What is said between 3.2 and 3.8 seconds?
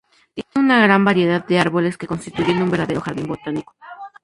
botánico.